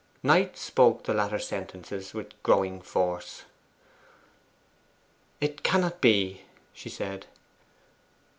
[0.23, 3.43] Knight spoke the latter sentences with growing force.
[5.39, 6.41] 'It cannot be,'
[6.73, 7.27] she said.